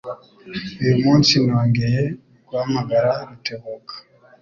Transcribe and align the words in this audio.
Uyu 0.81 0.95
munsi 1.03 1.31
nongeye 1.45 2.03
guhamagara 2.47 3.11
Rutebuka. 3.27 3.95